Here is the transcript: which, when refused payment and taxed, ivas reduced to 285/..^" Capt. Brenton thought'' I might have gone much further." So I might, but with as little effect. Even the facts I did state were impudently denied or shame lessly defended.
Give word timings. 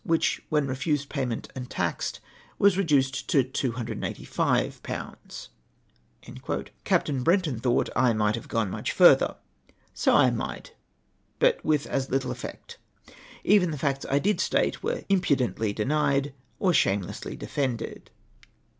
which, 0.03 0.41
when 0.49 0.65
refused 0.65 1.09
payment 1.09 1.47
and 1.53 1.69
taxed, 1.69 2.19
ivas 2.59 2.75
reduced 2.75 3.29
to 3.29 3.43
285/..^" 3.43 4.81
Capt. 6.83 7.23
Brenton 7.23 7.59
thought'' 7.59 7.89
I 7.95 8.11
might 8.11 8.33
have 8.33 8.47
gone 8.47 8.71
much 8.71 8.91
further." 8.93 9.35
So 9.93 10.15
I 10.15 10.31
might, 10.31 10.73
but 11.37 11.63
with 11.63 11.85
as 11.85 12.09
little 12.09 12.31
effect. 12.31 12.79
Even 13.43 13.69
the 13.69 13.77
facts 13.77 14.07
I 14.09 14.17
did 14.17 14.39
state 14.39 14.81
were 14.81 15.03
impudently 15.07 15.71
denied 15.71 16.33
or 16.57 16.73
shame 16.73 17.03
lessly 17.03 17.37
defended. 17.37 18.09